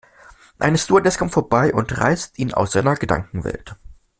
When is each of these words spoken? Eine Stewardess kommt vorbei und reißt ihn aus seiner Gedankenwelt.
Eine 0.57 0.79
Stewardess 0.79 1.19
kommt 1.19 1.31
vorbei 1.31 1.75
und 1.75 1.95
reißt 1.95 2.39
ihn 2.39 2.55
aus 2.55 2.71
seiner 2.71 2.95
Gedankenwelt. 2.95 3.75